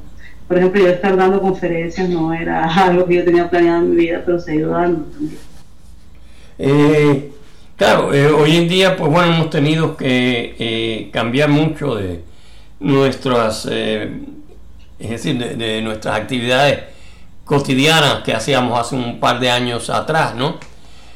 por 0.49 0.59
ejemplo, 0.59 0.83
yo 0.83 0.89
estar 0.89 1.17
dando 1.17 1.41
conferencias 1.41 2.09
no 2.09 2.33
era 2.33 2.65
algo 2.85 3.07
que 3.07 3.17
yo 3.17 3.25
tenía 3.25 3.49
planeado 3.49 3.85
en 3.85 3.91
mi 3.91 3.97
vida, 3.97 4.23
pero 4.25 4.39
se 4.39 4.53
ha 4.53 4.55
ido 4.55 4.71
dando 4.71 5.05
también. 5.05 5.39
Eh, 6.59 7.33
claro, 7.83 8.15
eh, 8.15 8.29
hoy 8.29 8.59
en 8.59 8.69
día, 8.69 8.97
pues 8.97 9.11
bueno, 9.11 9.35
hemos 9.35 9.51
tenido 9.51 9.97
que 9.97 10.55
eh, 10.57 11.11
cambiar 11.13 11.49
mucho 11.49 11.97
de 11.97 12.23
nuestras, 12.79 13.67
es 13.67 15.11
decir, 15.11 15.57
de, 15.57 15.83
nuestras 15.83 16.15
actividades 16.15 16.79
cotidianas 17.45 18.23
que 18.23 18.35
hacíamos 18.35 18.79
hace 18.79 18.95
un 18.95 19.19
par 19.19 19.41
de 19.41 19.51
años 19.51 19.91
atrás, 19.91 20.37
¿no? 20.37 20.59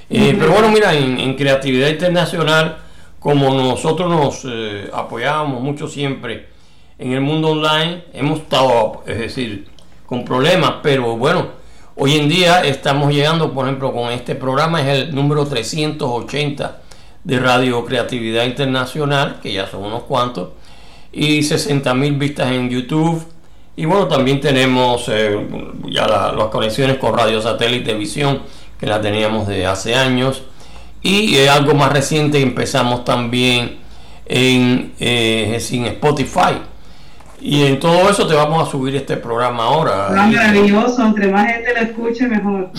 Pero 0.09 0.51
bueno, 0.51 0.69
mira, 0.71 0.93
en, 0.93 1.35
creatividad 1.37 1.89
internacional, 1.89 2.79
como 3.21 3.55
nosotros 3.55 4.11
nos 4.11 4.93
apoyábamos 4.93 5.63
mucho 5.63 5.87
siempre 5.87 6.49
en 6.99 7.13
el 7.13 7.21
mundo 7.21 7.51
online, 7.51 8.07
hemos 8.13 8.41
estado, 8.41 9.05
es 9.07 9.19
decir, 9.19 9.69
con 10.05 10.25
problemas, 10.25 10.75
pero 10.83 11.17
bueno, 11.17 11.47
Hoy 11.99 12.15
en 12.17 12.29
día 12.29 12.61
estamos 12.61 13.11
llegando, 13.11 13.55
por 13.55 13.65
ejemplo, 13.65 13.91
con 13.91 14.13
este 14.13 14.35
programa, 14.35 14.83
es 14.83 14.99
el 14.99 15.15
número 15.15 15.47
380 15.47 16.83
de 17.25 17.41
Radio 17.41 17.87
Creatividad 17.87 18.45
Internacional, 18.45 19.41
que 19.41 19.51
ya 19.55 19.67
son 19.67 19.85
unos 19.85 20.03
cuantos, 20.03 20.51
y 21.11 21.43
60 21.43 21.95
mil 21.95 22.13
vistas 22.17 22.53
en 22.53 22.69
YouTube. 22.69 23.27
Y 23.77 23.87
bueno, 23.87 24.09
también 24.09 24.43
tenemos 24.43 25.09
eh, 25.09 25.49
ya 25.89 26.07
las 26.07 26.49
conexiones 26.49 26.99
con 26.99 27.17
Radio 27.17 27.41
Satélite 27.41 27.95
Visión, 27.95 28.43
que 28.79 28.85
la 28.85 29.01
teníamos 29.01 29.49
de 29.49 29.65
hace 29.65 29.95
años. 29.95 30.43
Y 31.01 31.37
eh, 31.37 31.49
algo 31.49 31.73
más 31.73 31.91
reciente, 31.95 32.43
empezamos 32.43 33.07
también 33.07 33.79
en, 34.27 34.93
eh, 35.01 35.59
en 35.71 35.87
Spotify 35.87 36.59
y 37.41 37.65
en 37.65 37.79
todo 37.79 38.09
eso 38.09 38.27
te 38.27 38.35
vamos 38.35 38.67
a 38.67 38.71
subir 38.71 38.97
este 38.97 39.17
programa 39.17 39.65
ahora. 39.65 40.09
Ah, 40.09 40.27
maravilloso, 40.27 41.05
entre 41.05 41.29
más 41.29 41.47
gente 41.53 41.75
lo 41.75 41.81
escuche, 41.81 42.27
mejor. 42.27 42.71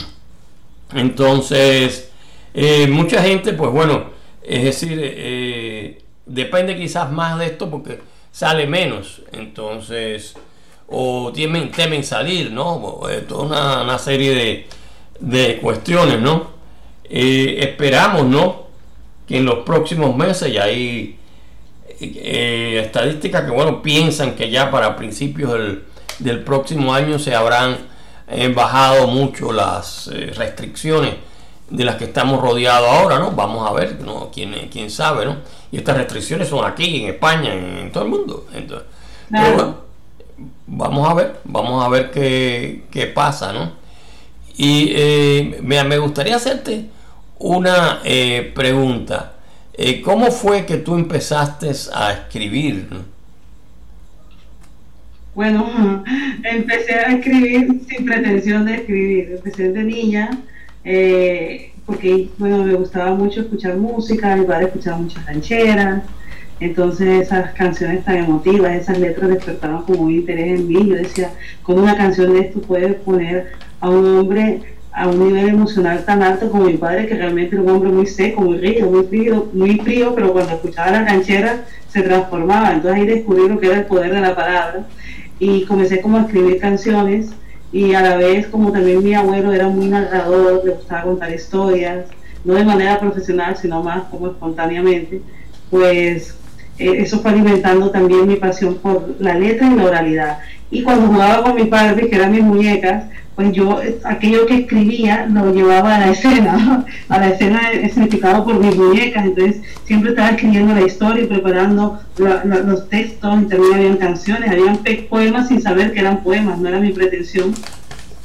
Entonces, 0.93 2.09
eh, 2.53 2.87
mucha 2.87 3.21
gente, 3.21 3.53
pues 3.53 3.71
bueno, 3.71 4.05
es 4.41 4.63
decir, 4.63 4.99
eh, 5.01 6.01
depende 6.25 6.75
quizás 6.75 7.11
más 7.11 7.37
de 7.39 7.47
esto 7.47 7.69
porque 7.69 7.99
sale 8.31 8.65
menos, 8.65 9.21
entonces, 9.31 10.35
o 10.87 11.31
temen, 11.33 11.71
temen 11.71 12.03
salir, 12.03 12.51
¿no? 12.51 13.01
Eh, 13.09 13.25
toda 13.27 13.83
una, 13.83 13.99
serie 13.99 14.33
de, 14.33 14.67
de, 15.19 15.57
cuestiones, 15.57 16.19
¿no? 16.19 16.57
esperamos, 17.09 18.25
¿no? 18.25 18.67
Que 19.27 19.37
en 19.37 19.45
los 19.45 19.59
próximos 19.59 20.15
meses, 20.15 20.49
y 20.49 20.57
ahí 20.57 21.16
eh, 21.99 22.81
estadísticas 22.85 23.43
que 23.43 23.51
bueno 23.51 23.81
piensan 23.81 24.35
que 24.35 24.51
ya 24.51 24.69
para 24.69 24.95
principios 24.95 25.51
del, 26.19 26.43
próximo 26.43 26.93
año 26.93 27.17
se 27.17 27.33
habrán 27.33 27.77
eh, 28.27 28.47
bajado 28.53 29.07
mucho 29.07 29.51
las 29.51 30.09
eh, 30.13 30.31
restricciones 30.35 31.15
de 31.69 31.83
las 31.83 31.95
que 31.95 32.05
estamos 32.05 32.41
rodeados 32.41 32.89
ahora, 32.89 33.19
¿no? 33.19 33.31
Vamos 33.31 33.67
a 33.67 33.73
ver, 33.73 33.99
¿no? 34.01 34.29
¿Quién, 34.31 34.69
quién 34.71 34.89
sabe, 34.89 35.25
¿no? 35.25 35.37
Y 35.71 35.77
estas 35.77 35.97
restricciones 35.97 36.47
son 36.47 36.65
aquí, 36.65 37.03
en 37.03 37.09
España, 37.09 37.53
en, 37.53 37.91
todo 37.91 38.03
el 38.03 38.09
mundo. 38.09 38.47
Entonces, 38.53 38.87
pero 39.29 39.53
bueno, 39.53 39.77
vamos 40.67 41.09
a 41.09 41.13
ver, 41.13 41.39
vamos 41.43 41.83
a 41.83 41.89
ver 41.89 42.11
qué, 42.11 42.83
qué 42.91 43.07
pasa, 43.07 43.51
¿no? 43.51 43.71
Y 44.55 44.91
eh, 44.95 45.59
me, 45.61 45.83
me 45.83 45.97
gustaría 45.97 46.35
hacerte 46.35 46.85
una 47.39 48.01
pregunta. 48.53 49.36
Eh, 49.77 50.01
¿Cómo 50.01 50.31
fue 50.31 50.65
que 50.65 50.77
tú 50.77 50.95
empezaste 50.95 51.71
a 51.93 52.13
escribir? 52.13 52.87
Bueno, 55.35 56.03
empecé 56.43 56.95
a 56.95 57.13
escribir 57.13 57.81
sin 57.87 58.05
pretensión 58.05 58.65
de 58.65 58.75
escribir. 58.75 59.33
Empecé 59.35 59.71
de 59.71 59.83
niña 59.83 60.31
eh, 60.83 61.71
porque 61.85 62.29
bueno, 62.37 62.63
me 62.63 62.73
gustaba 62.73 63.13
mucho 63.13 63.41
escuchar 63.41 63.77
música, 63.77 64.35
mi 64.35 64.45
padre 64.45 64.65
escuchaba 64.65 64.97
muchas 64.97 65.25
rancheras, 65.25 66.03
entonces 66.59 67.23
esas 67.23 67.53
canciones 67.53 68.03
tan 68.03 68.17
emotivas, 68.17 68.73
esas 68.73 68.97
letras 68.97 69.29
despertaban 69.29 69.83
como 69.83 70.03
un 70.03 70.11
interés 70.11 70.59
en 70.59 70.67
mí. 70.67 70.89
Yo 70.89 70.95
decía, 70.95 71.31
¿cómo 71.61 71.83
una 71.83 71.95
canción 71.95 72.33
de 72.33 72.39
esto 72.39 72.61
puede 72.61 72.93
poner 72.93 73.53
a 73.79 73.89
un 73.89 74.17
hombre 74.17 74.76
a 74.97 75.07
un 75.07 75.19
nivel 75.19 75.49
emocional 75.49 76.03
tan 76.05 76.23
alto 76.23 76.49
como 76.49 76.63
mi 76.63 76.75
padre, 76.75 77.05
que 77.05 77.13
realmente 77.13 77.55
era 77.55 77.63
un 77.63 77.69
hombre 77.69 77.91
muy 77.91 78.07
seco, 78.07 78.41
muy 78.41 78.57
rígido, 78.57 78.89
muy 78.89 79.03
frío, 79.03 79.47
muy 79.53 79.77
frío, 79.77 80.15
pero 80.15 80.33
cuando 80.33 80.53
escuchaba 80.55 80.89
la 80.89 81.05
ranchera 81.05 81.65
se 81.87 82.01
transformaba. 82.01 82.73
Entonces 82.73 83.01
ahí 83.01 83.05
descubrí 83.05 83.47
lo 83.47 83.59
que 83.59 83.67
era 83.67 83.77
el 83.77 83.85
poder 83.85 84.11
de 84.11 84.21
la 84.21 84.35
palabra 84.35 84.87
y 85.39 85.65
comencé 85.65 86.01
como 86.01 86.17
a 86.17 86.21
escribir 86.21 86.59
canciones 86.59 87.29
y 87.71 87.93
a 87.93 88.01
la 88.01 88.17
vez 88.17 88.47
como 88.47 88.71
también 88.71 89.03
mi 89.03 89.13
abuelo 89.13 89.53
era 89.53 89.69
muy 89.69 89.85
narrador, 89.85 90.65
le 90.65 90.71
gustaba 90.71 91.03
contar 91.03 91.31
historias, 91.31 92.05
no 92.43 92.55
de 92.55 92.63
manera 92.63 92.99
profesional, 92.99 93.55
sino 93.55 93.83
más 93.83 94.05
como 94.05 94.29
espontáneamente, 94.29 95.21
pues 95.69 96.35
eh, 96.79 97.03
eso 97.03 97.19
fue 97.19 97.29
alimentando 97.29 97.91
también 97.91 98.27
mi 98.27 98.37
pasión 98.37 98.75
por 98.75 99.15
la 99.19 99.35
letra 99.35 99.67
y 99.67 99.75
la 99.75 99.83
oralidad. 99.83 100.39
Y 100.71 100.81
cuando 100.81 101.05
jugaba 101.05 101.43
con 101.43 101.53
mi 101.53 101.65
padre, 101.65 102.09
que 102.09 102.15
eran 102.15 102.31
mis 102.31 102.41
muñecas, 102.41 103.03
pues 103.37 103.51
yo 103.53 103.79
aquello 104.03 104.47
que 104.47 104.61
escribía 104.61 105.27
lo 105.27 105.53
llevaba 105.53 105.95
a 105.95 105.99
la 105.99 106.09
escena, 106.09 106.83
a 107.09 107.19
la 107.19 107.29
escena 107.29 107.69
significado 107.83 108.43
por 108.43 108.55
mis 108.55 108.75
muñecas, 108.75 109.25
entonces 109.25 109.61
siempre 109.85 110.09
estaba 110.09 110.29
escribiendo 110.29 110.73
la 110.73 110.81
historia 110.81 111.23
y 111.23 111.27
preparando 111.27 111.99
los 112.17 112.89
textos, 112.89 113.43
y 113.43 113.45
también 113.45 113.73
habían 113.75 113.97
canciones, 113.97 114.49
habían 114.49 114.79
poemas 115.07 115.49
sin 115.49 115.61
saber 115.61 115.93
que 115.93 115.99
eran 115.99 116.23
poemas, 116.23 116.57
no 116.57 116.67
era 116.67 116.79
mi 116.79 116.91
pretensión. 116.91 117.53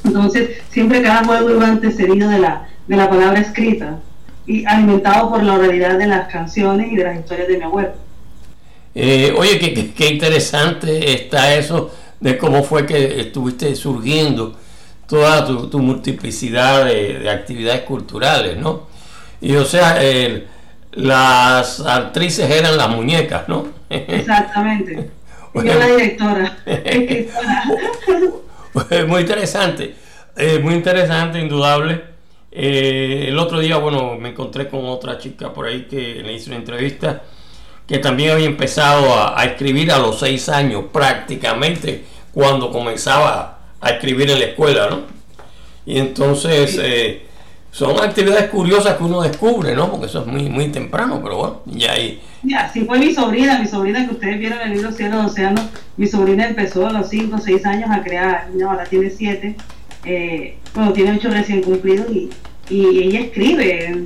Entonces 0.03 0.49
siempre 0.71 1.03
cada 1.03 1.23
juego 1.23 1.51
iba 1.51 1.67
antecedido 1.67 2.27
de 2.27 2.39
la, 2.39 2.67
de 2.87 2.95
la 2.95 3.07
palabra 3.07 3.39
escrita 3.39 3.99
y 4.47 4.65
alimentado 4.65 5.29
por 5.29 5.43
la 5.43 5.53
oralidad 5.53 5.99
de 5.99 6.07
las 6.07 6.27
canciones 6.27 6.91
y 6.91 6.95
de 6.95 7.03
las 7.03 7.19
historias 7.19 7.47
de 7.49 7.57
mi 7.59 7.63
abuelo. 7.63 7.91
Eh, 8.95 9.31
oye, 9.37 9.59
qué, 9.59 9.93
qué 9.93 10.07
interesante 10.07 11.13
está 11.13 11.53
eso 11.53 11.93
de 12.19 12.35
cómo 12.35 12.63
fue 12.63 12.87
que 12.87 13.19
estuviste 13.19 13.75
surgiendo 13.75 14.62
toda 15.07 15.45
tu, 15.45 15.79
multiplicidad 15.79 16.85
de, 16.85 17.29
actividades 17.29 17.81
culturales, 17.81 18.57
¿no? 18.57 18.87
Y 19.41 19.55
o 19.55 19.65
sea, 19.65 19.99
las 20.91 21.79
actrices 21.81 22.49
eran 22.49 22.77
las 22.77 22.89
muñecas, 22.89 23.49
¿no? 23.49 23.67
Exactamente. 23.89 25.09
Yo 25.55 25.61
la 25.61 25.87
directora. 25.87 26.57
muy 29.07 29.21
interesante, 29.21 29.95
muy 30.61 30.73
interesante, 30.73 31.39
indudable. 31.39 32.13
Eh, 32.55 33.25
el 33.29 33.39
otro 33.39 33.59
día, 33.59 33.77
bueno, 33.77 34.15
me 34.15 34.29
encontré 34.29 34.67
con 34.67 34.85
otra 34.85 35.17
chica 35.17 35.51
por 35.51 35.65
ahí 35.65 35.85
que 35.85 36.21
le 36.23 36.33
hice 36.33 36.51
una 36.51 36.57
entrevista 36.57 37.23
que 37.87 37.97
también 37.97 38.31
había 38.31 38.45
empezado 38.45 39.13
a, 39.13 39.39
a 39.39 39.45
escribir 39.45 39.91
a 39.91 39.97
los 39.97 40.19
seis 40.19 40.47
años 40.49 40.85
prácticamente 40.91 42.05
cuando 42.31 42.71
comenzaba 42.71 43.52
a 43.83 43.89
escribir 43.89 44.31
en 44.31 44.39
la 44.39 44.45
escuela, 44.45 44.89
¿no? 44.89 45.01
Y 45.85 45.99
entonces 45.99 46.79
eh, 46.81 47.23
son 47.71 47.99
actividades 47.99 48.49
curiosas 48.49 48.97
que 48.97 49.03
uno 49.03 49.21
descubre, 49.21 49.75
¿no? 49.75 49.91
Porque 49.91 50.05
eso 50.05 50.21
es 50.21 50.27
muy, 50.27 50.49
muy 50.49 50.69
temprano, 50.69 51.19
pero 51.21 51.37
bueno, 51.37 51.61
ya 51.65 51.91
ahí. 51.91 52.21
Ya, 52.43 52.71
si 52.71 52.85
fue 52.85 52.99
mi 52.99 53.13
sobrina, 53.13 53.59
mi 53.59 53.67
sobrina 53.67 54.05
que 54.05 54.13
ustedes 54.13 54.39
vieron 54.39 54.59
en 54.61 54.67
el 54.67 54.73
libro 54.77 54.91
Cielo 54.91 55.25
Océano, 55.25 55.61
mi 55.97 56.07
sobrina 56.07 56.47
empezó 56.47 56.87
a 56.87 56.93
los 56.93 57.09
5 57.09 57.35
o 57.35 57.39
6 57.39 57.65
años 57.65 57.89
a 57.91 58.03
crear, 58.03 58.47
ahora 58.65 58.85
tiene 58.85 59.09
7, 59.09 59.55
eh, 60.05 60.57
bueno, 60.73 60.93
tiene 60.93 61.17
8 61.17 61.29
recién 61.29 61.61
cumplidos 61.61 62.07
y, 62.09 62.29
y 62.69 63.03
ella 63.03 63.19
escribe, 63.21 64.05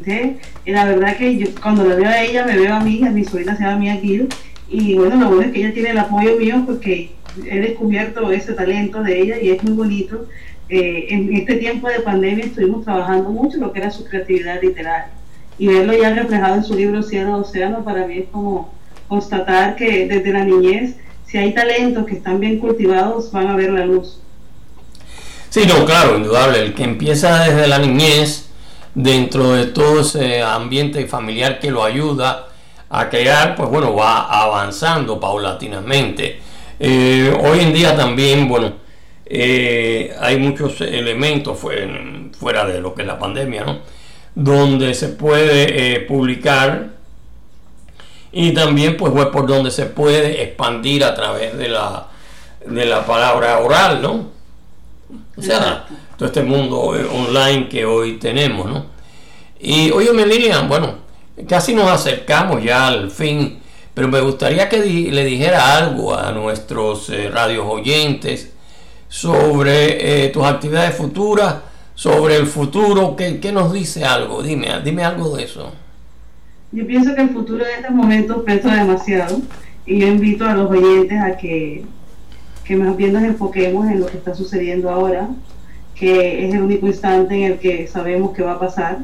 Y 0.65 0.71
la 0.71 0.85
verdad 0.85 1.17
que 1.17 1.37
yo 1.37 1.47
cuando 1.61 1.83
la 1.83 1.95
veo 1.95 2.09
a 2.09 2.21
ella, 2.21 2.45
me 2.45 2.57
veo 2.57 2.73
a 2.73 2.79
mí, 2.79 3.03
a 3.05 3.11
mi 3.11 3.23
sobrina 3.23 3.55
se 3.55 3.63
llama 3.63 3.77
Mía 3.77 3.97
Gil, 4.01 4.27
y 4.69 4.95
bueno, 4.95 5.15
lo 5.17 5.27
bueno 5.27 5.43
es 5.43 5.51
que 5.51 5.59
ella 5.59 5.73
tiene 5.73 5.91
el 5.91 5.97
apoyo 5.97 6.37
mío 6.37 6.63
porque 6.65 7.11
he 7.49 7.59
descubierto 7.59 8.31
ese 8.31 8.53
talento 8.53 9.03
de 9.03 9.21
ella 9.21 9.41
y 9.41 9.49
es 9.49 9.63
muy 9.63 9.73
bonito. 9.73 10.27
Eh, 10.69 11.07
en 11.09 11.33
este 11.33 11.55
tiempo 11.55 11.87
de 11.87 12.01
pandemia 12.01 12.45
estuvimos 12.45 12.83
trabajando 12.83 13.29
mucho 13.29 13.57
lo 13.57 13.71
que 13.71 13.79
era 13.79 13.89
su 13.89 14.03
creatividad 14.03 14.61
literaria 14.61 15.11
y 15.57 15.67
verlo 15.67 15.93
ya 15.93 16.13
reflejado 16.13 16.55
en 16.55 16.63
su 16.63 16.75
libro 16.75 17.01
Cielo 17.01 17.37
Océano 17.37 17.83
para 17.83 18.05
mí 18.05 18.19
es 18.19 18.29
como 18.29 18.69
constatar 19.07 19.75
que 19.75 20.07
desde 20.07 20.33
la 20.33 20.43
niñez 20.43 20.97
si 21.25 21.37
hay 21.37 21.53
talentos 21.53 22.05
que 22.05 22.15
están 22.15 22.39
bien 22.39 22.59
cultivados 22.59 23.31
van 23.31 23.47
a 23.47 23.55
ver 23.55 23.71
la 23.71 23.85
luz. 23.85 24.19
Sí, 25.49 25.61
no, 25.67 25.85
claro, 25.85 26.17
indudable, 26.17 26.59
el 26.59 26.73
que 26.73 26.83
empieza 26.83 27.45
desde 27.45 27.67
la 27.67 27.79
niñez 27.79 28.49
dentro 28.93 29.53
de 29.53 29.67
todo 29.67 30.01
ese 30.01 30.41
ambiente 30.41 31.05
familiar 31.07 31.59
que 31.59 31.71
lo 31.71 31.83
ayuda 31.83 32.47
a 32.89 33.09
crear, 33.09 33.55
pues 33.55 33.69
bueno, 33.69 33.93
va 33.95 34.21
avanzando 34.41 35.19
paulatinamente. 35.19 36.39
Eh, 36.79 37.35
hoy 37.43 37.59
en 37.61 37.73
día 37.73 37.95
también, 37.95 38.47
bueno, 38.47 38.73
eh, 39.25 40.15
hay 40.19 40.37
muchos 40.37 40.79
elementos 40.81 41.57
fuera 41.59 42.65
de 42.65 42.79
lo 42.79 42.93
que 42.93 43.01
es 43.01 43.07
la 43.07 43.17
pandemia, 43.17 43.65
¿no? 43.65 43.79
Donde 44.35 44.93
se 44.93 45.09
puede 45.09 45.95
eh, 45.95 45.99
publicar 46.01 46.89
y 48.31 48.51
también 48.53 48.97
pues 48.97 49.11
por 49.11 49.47
donde 49.47 49.71
se 49.71 49.87
puede 49.87 50.43
expandir 50.43 51.03
a 51.03 51.15
través 51.15 51.57
de 51.57 51.69
la, 51.69 52.07
de 52.65 52.85
la 52.85 53.05
palabra 53.05 53.59
oral, 53.59 54.01
¿no? 54.01 54.29
O 55.35 55.41
sea, 55.41 55.87
todo 56.17 56.27
este 56.27 56.43
mundo 56.43 56.79
online 56.79 57.67
que 57.69 57.85
hoy 57.85 58.17
tenemos, 58.17 58.67
¿no? 58.67 58.85
Y 59.59 59.89
oye, 59.91 60.13
Lilian, 60.25 60.69
bueno, 60.69 60.95
casi 61.47 61.73
nos 61.73 61.89
acercamos 61.89 62.63
ya 62.63 62.87
al 62.87 63.09
fin, 63.09 63.59
pero 63.97 64.09
me 64.09 64.21
gustaría 64.21 64.69
que 64.69 64.77
le 64.77 65.25
dijera 65.25 65.75
algo 65.75 66.15
a 66.15 66.31
nuestros 66.31 67.09
eh, 67.09 67.31
radios 67.31 67.65
oyentes 67.67 68.53
sobre 69.07 70.25
eh, 70.25 70.29
tus 70.29 70.45
actividades 70.45 70.93
futuras, 70.93 71.55
sobre 71.95 72.35
el 72.35 72.45
futuro, 72.45 73.15
¿qué, 73.15 73.51
nos 73.51 73.73
dice 73.73 74.05
algo? 74.05 74.43
Dime, 74.43 74.67
dime 74.85 75.03
algo 75.03 75.35
de 75.35 75.45
eso. 75.45 75.71
Yo 76.71 76.85
pienso 76.85 77.15
que 77.15 77.21
el 77.21 77.31
futuro 77.31 77.65
en 77.65 77.79
estos 77.79 77.95
momentos 77.95 78.43
pesa 78.45 78.75
demasiado 78.75 79.41
y 79.87 79.97
yo 79.97 80.05
invito 80.05 80.45
a 80.45 80.53
los 80.53 80.69
oyentes 80.69 81.19
a 81.19 81.35
que, 81.35 81.83
que 82.65 82.75
más 82.75 82.95
bien 82.95 83.13
nos 83.13 83.23
enfoquemos 83.23 83.87
en 83.87 84.01
lo 84.01 84.05
que 84.05 84.17
está 84.17 84.35
sucediendo 84.35 84.91
ahora, 84.91 85.27
que 85.95 86.47
es 86.47 86.53
el 86.53 86.61
único 86.61 86.85
instante 86.85 87.33
en 87.33 87.53
el 87.53 87.57
que 87.57 87.87
sabemos 87.87 88.35
qué 88.35 88.43
va 88.43 88.51
a 88.51 88.59
pasar 88.59 88.99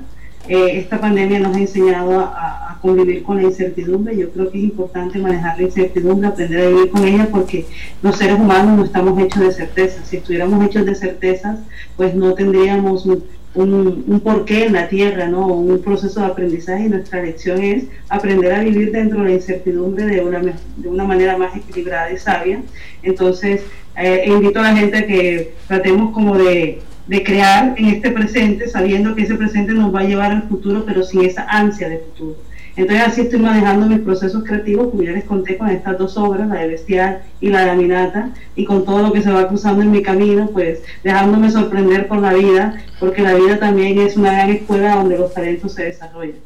eh, 0.47 0.79
esta 0.79 0.99
pandemia 0.99 1.39
nos 1.39 1.55
ha 1.55 1.59
enseñado 1.59 2.19
a, 2.19 2.59
convivir 2.81 3.23
con 3.23 3.37
la 3.37 3.43
incertidumbre. 3.43 4.17
Yo 4.17 4.29
creo 4.31 4.51
que 4.51 4.57
es 4.57 4.65
importante 4.65 5.17
manejar 5.17 5.55
la 5.57 5.63
incertidumbre, 5.63 6.27
aprender 6.27 6.65
a 6.65 6.69
vivir 6.69 6.89
con 6.89 7.05
ella, 7.05 7.29
porque 7.31 7.65
los 8.01 8.17
seres 8.17 8.37
humanos 8.37 8.77
no 8.77 8.83
estamos 8.83 9.17
hechos 9.21 9.41
de 9.41 9.53
certezas. 9.53 10.05
Si 10.05 10.17
estuviéramos 10.17 10.65
hechos 10.65 10.85
de 10.85 10.93
certezas, 10.93 11.59
pues 11.95 12.13
no 12.13 12.33
tendríamos 12.33 13.05
un, 13.05 13.23
un, 13.55 14.19
porqué 14.21 14.65
en 14.65 14.73
la 14.73 14.89
tierra, 14.89 15.27
¿no? 15.29 15.47
un 15.47 15.81
proceso 15.81 16.19
de 16.19 16.25
aprendizaje. 16.25 16.87
Y 16.87 16.89
nuestra 16.89 17.21
lección 17.21 17.63
es 17.63 17.85
aprender 18.09 18.51
a 18.51 18.63
vivir 18.63 18.91
dentro 18.91 19.21
de 19.21 19.29
la 19.29 19.35
incertidumbre 19.35 20.05
de 20.05 20.19
una, 20.19 20.41
de 20.41 20.87
una 20.89 21.05
manera 21.05 21.37
más 21.37 21.55
equilibrada 21.55 22.11
y 22.11 22.17
sabia. 22.17 22.61
Entonces, 23.01 23.61
eh, 23.95 24.25
invito 24.27 24.59
a 24.59 24.63
la 24.63 24.75
gente 24.75 24.97
a 24.97 25.07
que 25.07 25.53
tratemos 25.67 26.11
como 26.13 26.37
de 26.37 26.81
de 27.07 27.23
crear 27.23 27.75
en 27.77 27.85
este 27.85 28.11
presente, 28.11 28.67
sabiendo 28.67 29.15
que 29.15 29.23
ese 29.23 29.35
presente 29.35 29.73
nos 29.73 29.93
va 29.93 30.01
a 30.01 30.05
llevar 30.05 30.31
al 30.31 30.43
futuro, 30.43 30.83
pero 30.85 31.03
sin 31.03 31.23
esa 31.25 31.43
ansia 31.43 31.89
de 31.89 31.99
futuro. 31.99 32.37
Entonces 32.75 33.07
así 33.07 33.21
estoy 33.21 33.39
manejando 33.39 33.85
mis 33.85 33.99
procesos 33.99 34.43
creativos, 34.43 34.89
como 34.89 35.03
ya 35.03 35.11
les 35.11 35.25
conté 35.25 35.57
con 35.57 35.69
estas 35.69 35.97
dos 35.97 36.17
obras, 36.17 36.47
la 36.47 36.55
de 36.55 36.69
Bestial 36.69 37.21
y 37.39 37.49
la 37.49 37.65
de 37.65 37.71
Aminata, 37.71 38.29
y 38.55 38.65
con 38.65 38.83
todo 38.83 39.03
lo 39.03 39.13
que 39.13 39.21
se 39.21 39.31
va 39.31 39.47
cruzando 39.47 39.83
en 39.83 39.91
mi 39.91 40.01
camino, 40.01 40.49
pues 40.51 40.81
dejándome 41.03 41.51
sorprender 41.51 42.07
por 42.07 42.19
la 42.19 42.33
vida, 42.33 42.81
porque 42.99 43.21
la 43.21 43.35
vida 43.35 43.59
también 43.59 43.99
es 43.99 44.17
una 44.17 44.31
gran 44.31 44.49
escuela 44.49 44.95
donde 44.95 45.19
los 45.19 45.33
talentos 45.33 45.73
se 45.73 45.83
desarrollan. 45.83 46.37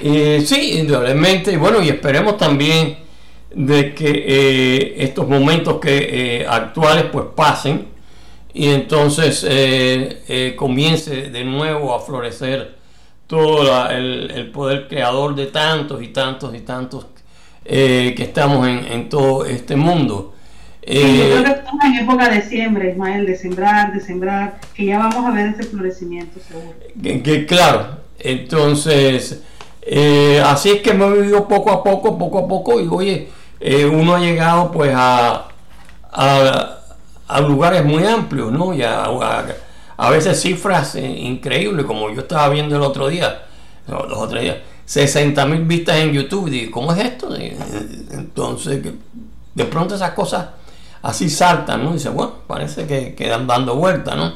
Eh, 0.00 0.42
sí, 0.46 0.78
indudablemente, 0.78 1.56
bueno, 1.56 1.82
y 1.82 1.88
esperemos 1.88 2.36
también 2.36 2.96
de 3.52 3.92
que 3.92 4.08
eh, 4.08 4.94
estos 4.98 5.28
momentos 5.28 5.80
que 5.80 6.42
eh, 6.42 6.46
actuales 6.48 7.06
pues 7.10 7.26
pasen, 7.34 7.86
y 8.52 8.68
entonces 8.68 9.46
eh, 9.48 10.22
eh, 10.28 10.54
comience 10.56 11.30
de 11.30 11.44
nuevo 11.44 11.94
a 11.94 12.00
florecer 12.00 12.76
todo 13.26 13.88
el, 13.90 14.50
poder 14.52 14.88
creador 14.88 15.36
de 15.36 15.46
tantos 15.46 16.02
y 16.02 16.08
tantos 16.08 16.54
y 16.54 16.60
tantos 16.60 17.06
eh, 17.64 18.12
que 18.16 18.24
estamos 18.24 18.66
en, 18.66 19.08
todo 19.08 19.44
este 19.44 19.76
mundo. 19.76 20.34
yo 20.84 21.00
creo 21.00 21.44
que 21.44 21.50
estamos 21.50 21.84
en 21.84 21.94
época 21.94 22.28
de 22.28 22.42
siembra, 22.42 22.88
Ismael, 22.88 23.26
de 23.26 23.36
sembrar, 23.36 23.92
de 23.92 24.00
sembrar, 24.00 24.60
que 24.74 24.86
ya 24.86 24.98
vamos 24.98 25.24
a 25.24 25.30
ver 25.30 25.54
ese 25.54 25.62
florecimiento 25.62 26.40
seguro. 26.40 26.74
Que, 27.22 27.46
claro, 27.46 27.98
entonces, 28.18 29.44
así 30.44 30.70
es 30.70 30.80
que 30.82 30.90
hemos 30.90 31.12
vivido 31.12 31.46
poco 31.46 31.70
a 31.70 31.84
poco, 31.84 32.18
poco 32.18 32.38
a 32.40 32.48
poco, 32.48 32.80
y 32.80 32.88
oye, 32.88 33.28
uno 33.92 34.16
ha 34.16 34.18
llegado 34.18 34.72
pues 34.72 34.90
a, 34.92 35.50
a 36.10 36.79
a 37.30 37.40
lugares 37.40 37.84
muy 37.84 38.04
amplios, 38.04 38.50
¿no? 38.50 38.74
Y 38.74 38.82
a, 38.82 40.10
veces 40.10 40.40
cifras 40.40 40.96
eh, 40.96 41.06
increíbles, 41.06 41.86
como 41.86 42.10
yo 42.10 42.22
estaba 42.22 42.48
viendo 42.48 42.74
el 42.76 42.82
otro 42.82 43.08
día, 43.08 43.42
los 43.86 44.18
otros 44.18 44.40
días, 44.40 44.56
60 44.84 45.46
mil 45.46 45.62
vistas 45.62 45.96
en 45.96 46.12
YouTube. 46.12 46.48
Y 46.52 46.70
¿cómo 46.70 46.92
es 46.92 47.04
esto? 47.04 47.34
entonces, 47.36 48.82
de 49.54 49.64
pronto 49.64 49.94
esas 49.94 50.10
cosas 50.12 50.46
así 51.02 51.30
saltan, 51.30 51.84
¿no? 51.84 51.92
Dice, 51.92 52.08
bueno, 52.08 52.32
parece 52.46 52.86
que 52.86 53.14
quedan 53.14 53.46
dando 53.46 53.76
vueltas, 53.76 54.16
¿no? 54.16 54.32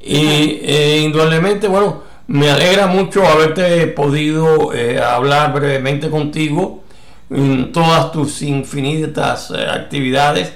Y 0.00 0.60
eh, 0.62 1.00
indudablemente, 1.04 1.68
bueno, 1.68 2.02
me 2.28 2.50
alegra 2.50 2.86
mucho 2.86 3.26
haberte 3.26 3.88
podido 3.88 4.72
eh, 4.72 5.00
hablar 5.00 5.52
brevemente 5.52 6.08
contigo 6.10 6.84
en 7.30 7.72
todas 7.72 8.12
tus 8.12 8.42
infinitas 8.42 9.50
actividades 9.50 10.52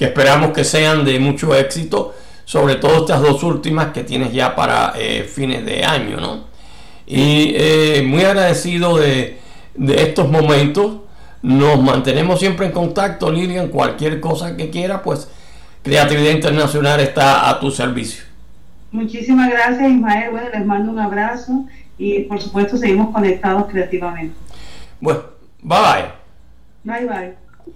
que 0.00 0.06
esperamos 0.06 0.52
que 0.52 0.64
sean 0.64 1.04
de 1.04 1.20
mucho 1.20 1.54
éxito, 1.54 2.14
sobre 2.46 2.76
todo 2.76 3.00
estas 3.00 3.20
dos 3.20 3.42
últimas 3.42 3.88
que 3.88 4.02
tienes 4.02 4.32
ya 4.32 4.56
para 4.56 4.94
eh, 4.96 5.24
fines 5.24 5.62
de 5.66 5.84
año, 5.84 6.16
¿no? 6.16 6.44
Y 7.06 7.52
eh, 7.54 8.02
muy 8.06 8.24
agradecido 8.24 8.96
de, 8.96 9.38
estos 9.76 10.30
momentos. 10.30 11.02
Nos 11.42 11.82
mantenemos 11.82 12.40
siempre 12.40 12.64
en 12.64 12.72
contacto, 12.72 13.30
Lilian. 13.30 13.68
Cualquier 13.68 14.20
cosa 14.20 14.56
que 14.56 14.70
quiera, 14.70 15.02
pues 15.02 15.28
Creatividad 15.82 16.32
Internacional 16.32 16.98
está 17.00 17.50
a 17.50 17.60
tu 17.60 17.70
servicio. 17.70 18.24
Muchísimas 18.92 19.50
gracias, 19.50 19.90
Ismael. 19.90 20.30
Bueno, 20.30 20.48
les 20.50 20.64
mando 20.64 20.92
un 20.92 20.98
abrazo 20.98 21.66
y 21.98 22.20
por 22.20 22.40
supuesto 22.40 22.78
seguimos 22.78 23.12
conectados 23.12 23.66
creativamente. 23.66 24.34
Bueno, 24.98 25.20
bye 25.60 25.78
bye. 25.78 26.04
Bye 26.84 27.06
bye. 27.06 27.39